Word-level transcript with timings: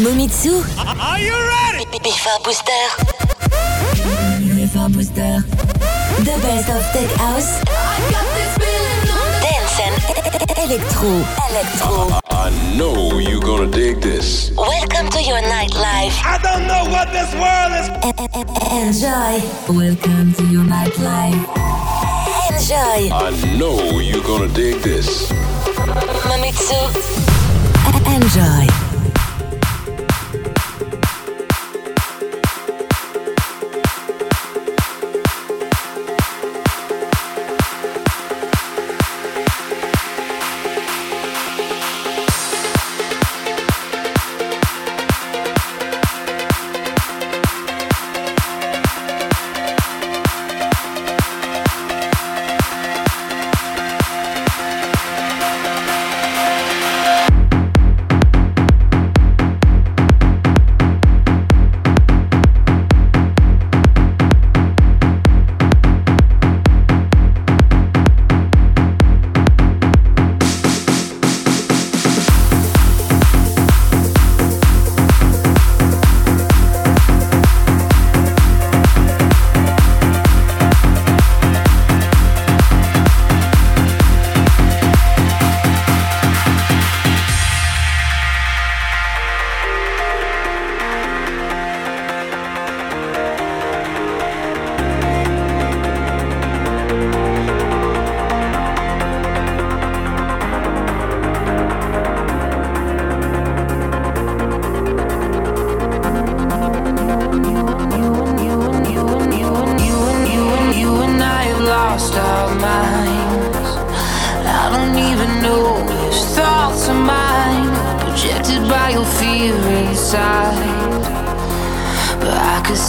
Momitsu. 0.00 0.64
Are 0.80 1.20
you 1.20 1.36
ready? 1.36 1.84
Bifa 2.00 2.42
Booster. 2.42 2.84
Bifa 4.56 4.88
Booster. 4.94 5.44
The 6.24 6.36
best 6.40 6.68
of 6.72 6.82
tech 6.92 7.10
house. 7.20 7.60
Dance 9.44 9.76
and 9.84 9.94
electro. 10.56 11.12
Electro. 11.50 12.18
I 12.30 12.48
know 12.78 13.18
you're 13.18 13.42
gonna 13.42 13.70
dig 13.70 14.00
this. 14.00 14.50
Welcome 14.56 15.10
to 15.10 15.22
your 15.22 15.42
nightlife. 15.42 16.16
I 16.24 16.38
don't 16.42 16.66
know 16.66 16.84
what 16.88 17.12
this 17.12 17.30
world 17.36 17.72
is. 17.76 17.88
Enjoy. 18.72 19.36
Welcome 19.68 20.32
to 20.32 20.44
your 20.46 20.64
nightlife. 20.64 21.44
Enjoy. 22.48 23.12
I 23.12 23.30
know 23.58 24.00
you're 24.00 24.24
gonna 24.24 24.48
dig 24.48 24.80
this. 24.80 25.30
Mamitsu. 26.24 26.80
Enjoy. 28.16 28.89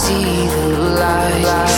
see 0.02 0.48
the 0.48 0.78
light. 0.98 1.71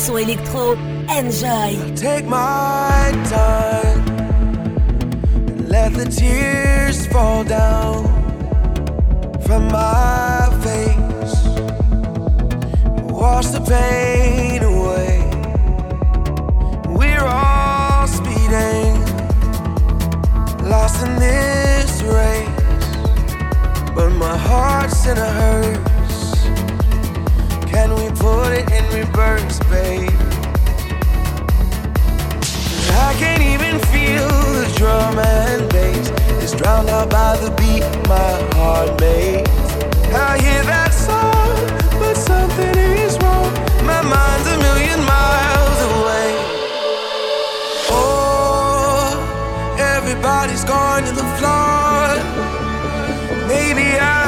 Son 0.00 0.16
électro. 0.16 0.76
Enjoy. 1.08 1.76
Take 1.94 2.26
my 2.26 3.12
time. 3.28 4.00
And 5.48 5.68
let 5.68 5.92
the 5.92 6.06
tears 6.06 7.06
fall 7.08 7.44
down 7.44 8.04
from 9.46 9.68
my 9.68 10.48
face. 10.64 11.36
Wash 13.12 13.48
the 13.48 13.60
pain 13.60 14.62
away. 14.62 15.20
We're 16.98 17.28
all 17.42 18.06
speeding, 18.06 18.94
lost 20.66 21.04
in 21.06 21.12
this 21.16 22.02
race. 22.02 22.88
But 23.94 24.10
my 24.24 24.36
heart's 24.48 25.04
in 25.06 25.18
a 25.18 25.30
hearse. 25.40 25.80
Can 27.70 27.94
we 27.94 28.08
put 28.18 28.52
it 28.52 28.70
in 28.72 28.79
reverse, 28.92 29.58
babe? 29.70 30.10
I 33.06 33.14
can't 33.18 33.42
even 33.42 33.78
feel 33.92 34.28
the 34.58 34.72
drum 34.76 35.18
and 35.18 35.68
bass. 35.70 36.10
It's 36.42 36.52
drowned 36.52 36.90
out 36.90 37.10
by 37.10 37.36
the 37.36 37.50
beat 37.58 37.84
my 38.08 38.32
heart 38.56 39.00
makes. 39.00 39.50
I 40.12 40.38
hear 40.44 40.62
that 40.64 40.92
song, 40.92 41.50
but 42.00 42.14
something 42.14 42.76
is 43.04 43.16
wrong. 43.22 43.52
My 43.84 44.02
mind's 44.02 44.46
a 44.54 44.58
million 44.58 45.00
miles 45.04 45.80
away. 45.92 46.28
Oh, 47.90 48.20
to 51.06 51.12
the 51.12 51.28
floor. 51.38 51.90
Maybe 53.48 53.98
I 53.98 54.19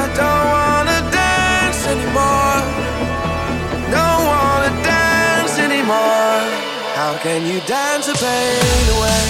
can 7.22 7.46
you 7.46 7.60
dance 7.60 8.06
the 8.06 8.14
pain 8.14 8.84
away? 8.98 9.22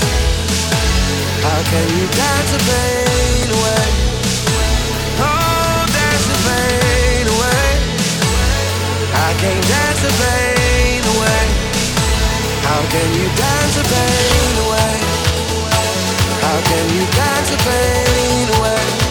How 1.44 1.60
can 1.72 1.86
you 1.98 2.06
dance 2.08 2.50
the 2.56 2.60
pain 2.64 3.48
away? 3.52 3.86
Oh, 5.20 5.84
dance 5.92 6.24
the 6.32 6.38
pain 6.48 7.24
away. 7.36 7.68
I 9.12 9.30
can't 9.40 9.64
dance 9.68 10.00
the 10.06 10.12
pain 10.24 11.02
away. 11.12 11.44
How 12.64 12.80
can 12.88 13.08
you 13.12 13.28
dance 13.36 13.74
the 13.76 13.84
pain 13.84 14.54
away? 14.64 14.94
How 16.44 16.58
can 16.70 16.84
you 16.96 17.04
dance 17.12 17.50
the 17.50 17.58
pain 17.68 18.48
away? 18.56 19.01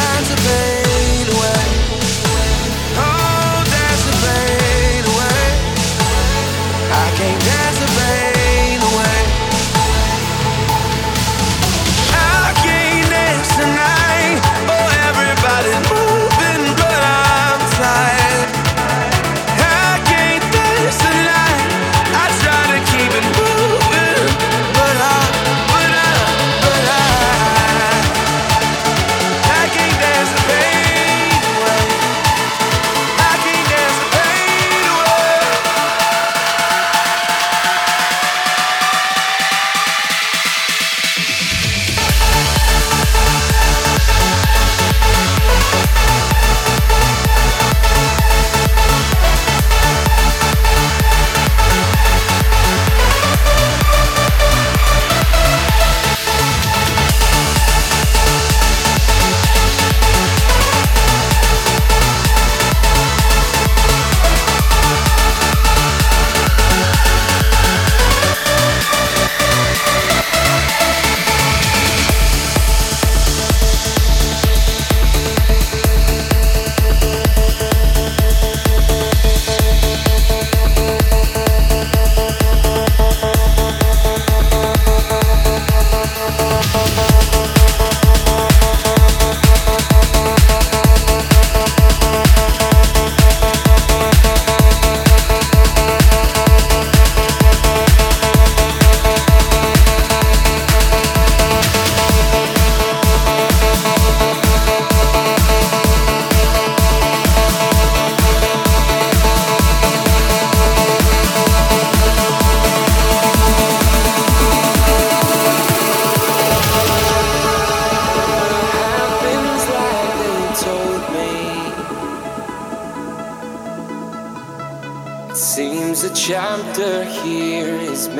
Can 0.00 0.24
you 0.30 0.36
dance 0.36 0.79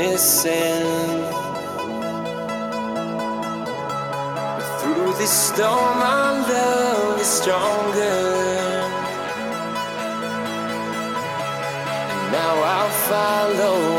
missing. 0.00 1.20
But 4.56 4.68
through 4.80 5.12
this 5.20 5.34
storm, 5.48 5.98
our 6.14 6.32
love 6.48 7.20
is 7.20 7.26
stronger. 7.40 8.20
And 12.12 12.32
now 12.32 12.54
I'll 12.74 12.94
follow. 13.10 13.89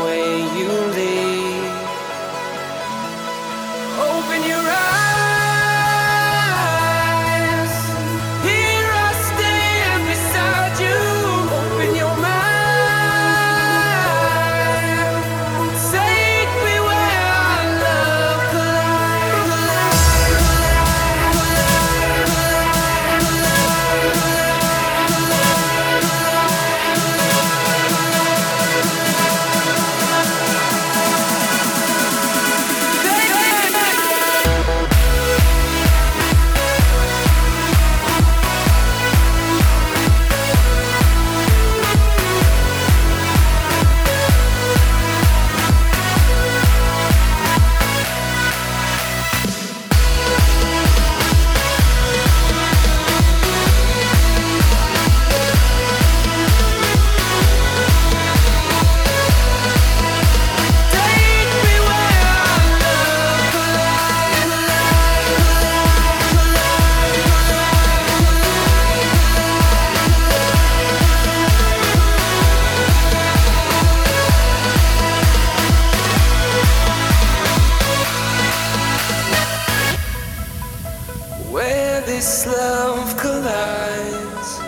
this 82.22 82.46
love 82.46 83.16
collides 83.16 84.58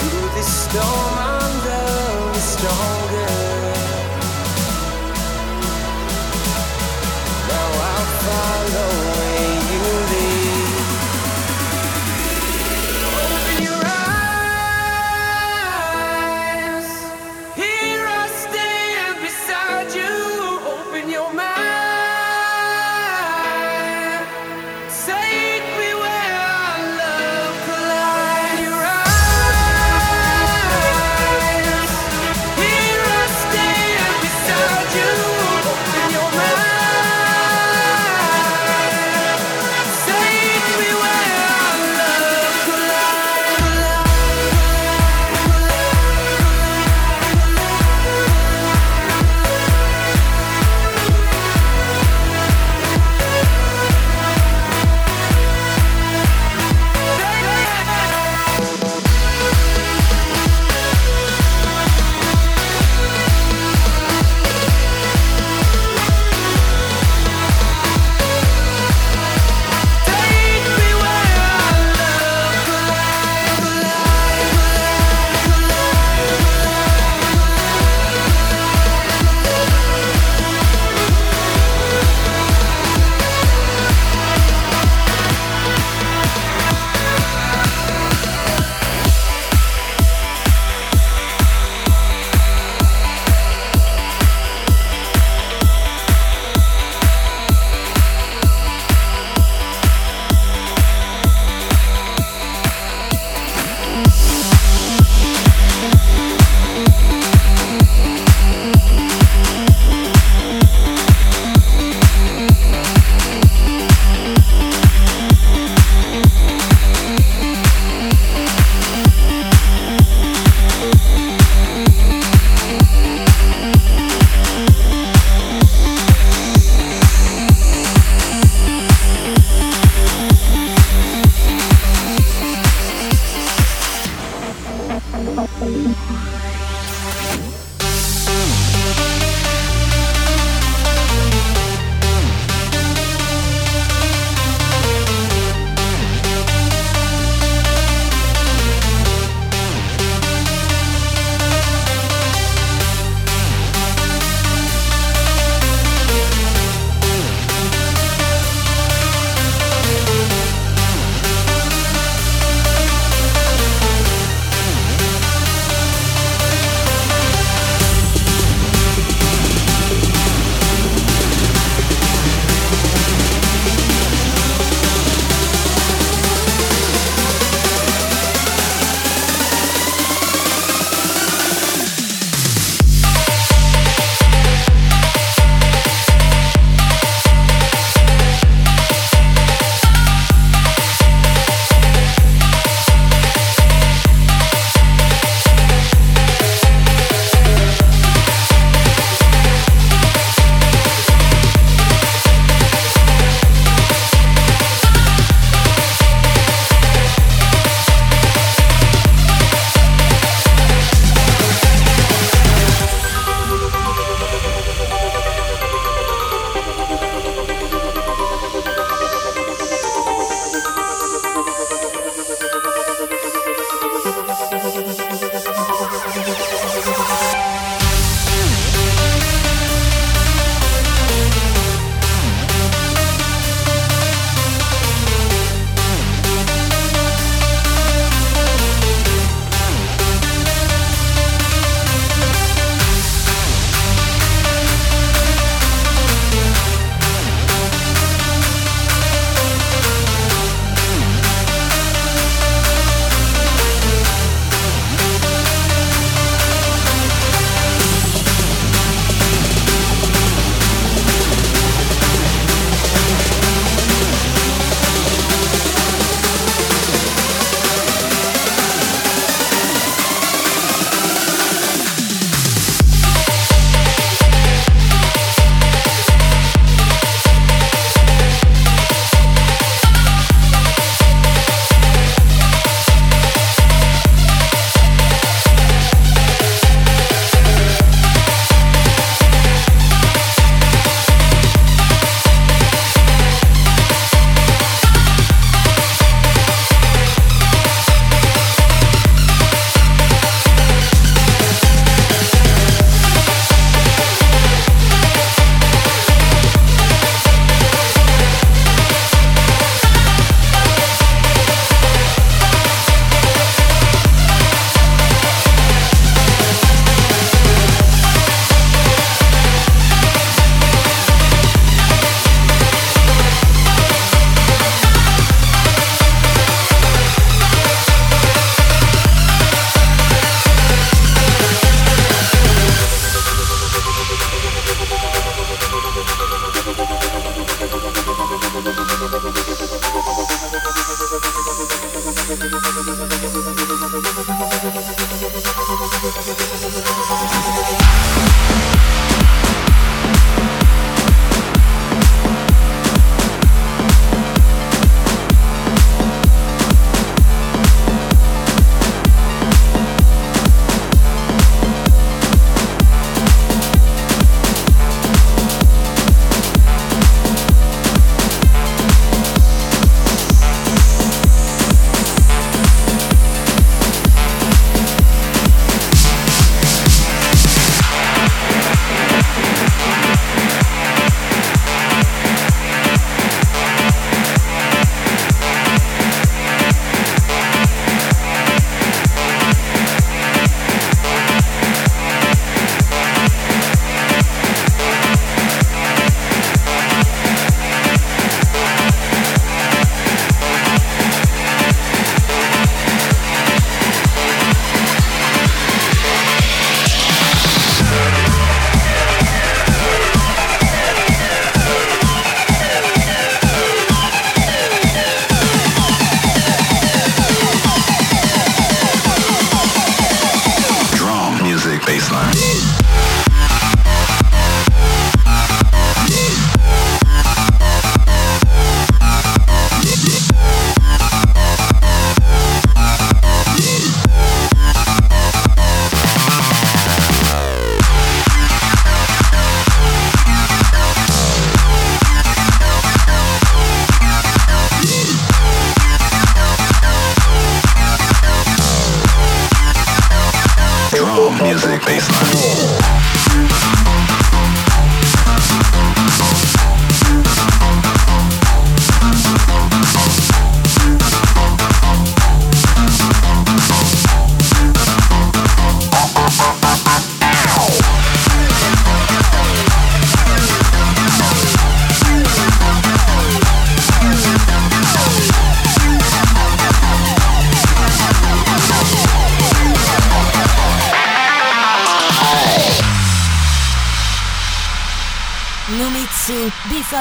through 0.00 0.28
storm. 0.42 1.05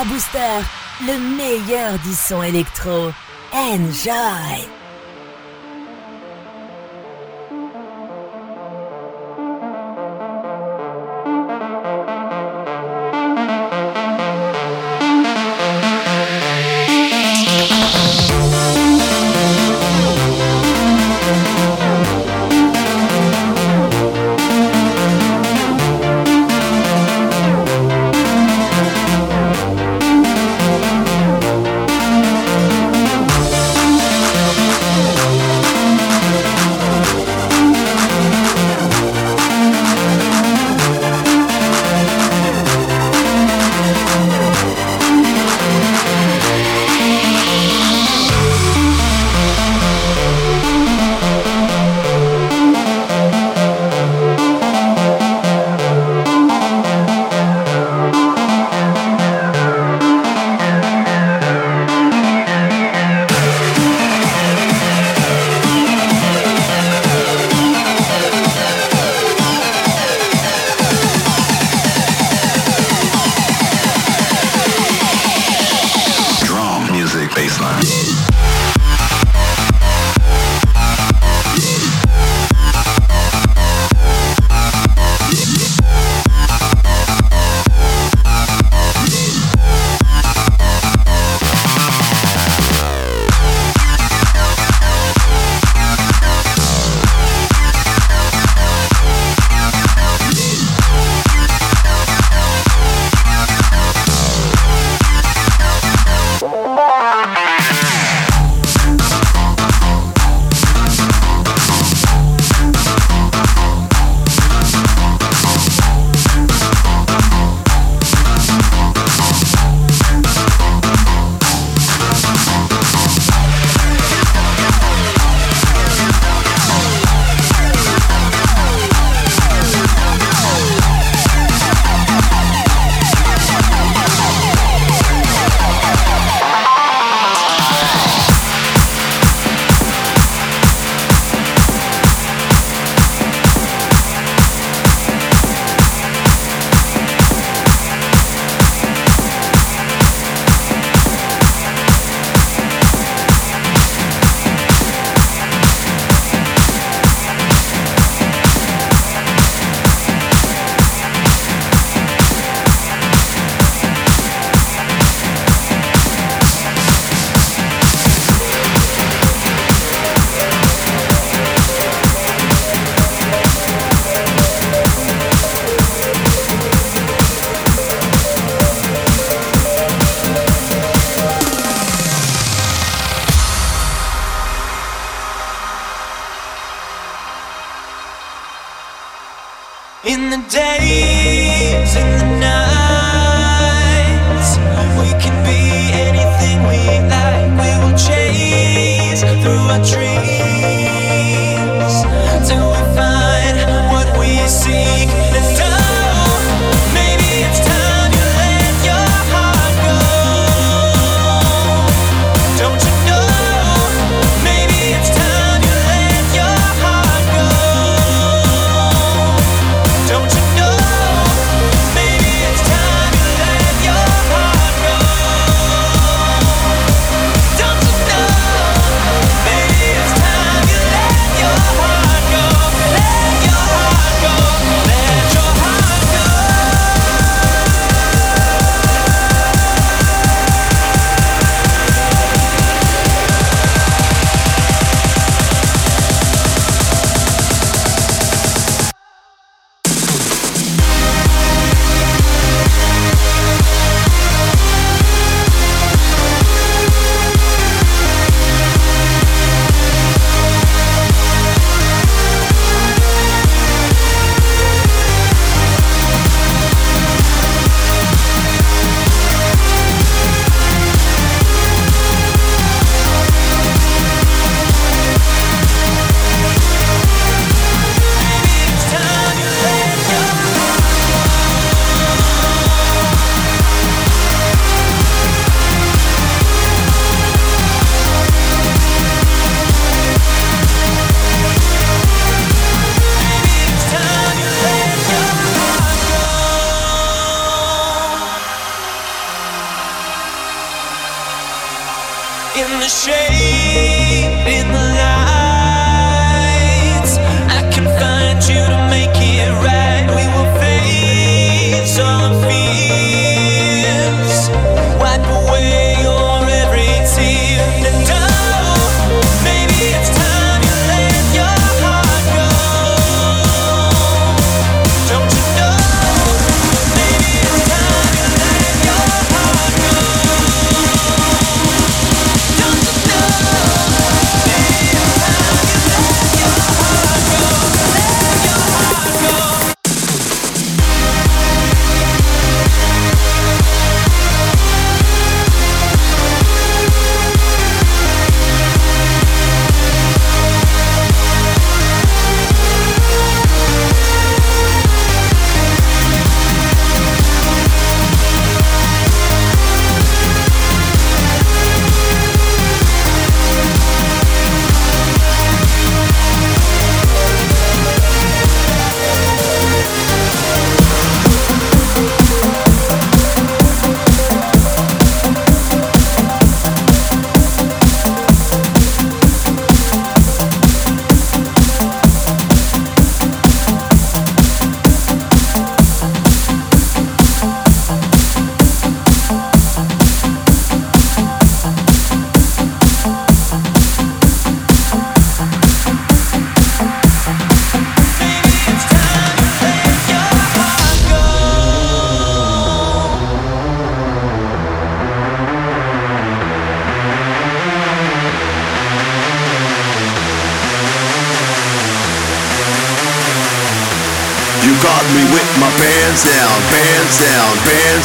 Booster, 0.04 0.62
le 1.08 1.18
meilleur 1.38 1.98
du 2.00 2.14
son 2.14 2.44
électro. 2.44 3.12
Enjoy! 3.54 4.85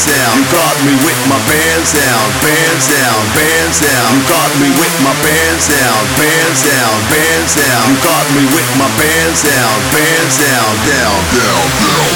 bands 0.01 0.17
down. 0.17 0.37
You 0.39 0.45
got 0.49 0.77
me 0.85 0.93
with 1.05 1.21
my 1.29 1.37
bands 1.45 1.93
down, 1.93 2.31
bands 2.41 2.89
down, 2.89 3.21
bands 3.37 3.81
down. 3.81 4.17
You 4.17 4.23
got 4.29 4.51
me 4.61 4.69
with 4.81 4.97
my 5.05 5.13
bands 5.21 5.69
down, 5.69 6.07
bands 6.17 6.63
down, 6.65 6.97
bands 7.11 7.55
down. 7.57 7.91
You 7.91 7.97
got 8.01 8.25
me 8.33 8.45
with 8.55 8.71
my 8.79 8.89
bands 8.97 9.43
down, 9.43 9.77
bands 9.93 10.39
down, 10.39 10.77
down, 10.89 11.21
down, 11.37 11.69
down, 11.77 12.09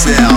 Pants 0.04 0.35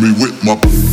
down, 0.00 0.12
with 0.18 0.44
down. 0.44 0.89